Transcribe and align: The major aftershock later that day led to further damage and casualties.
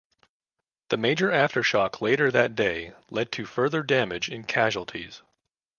The 0.89 0.97
major 0.97 1.29
aftershock 1.29 2.01
later 2.01 2.31
that 2.31 2.55
day 2.55 2.93
led 3.11 3.31
to 3.33 3.45
further 3.45 3.83
damage 3.83 4.29
and 4.29 4.47
casualties. 4.47 5.21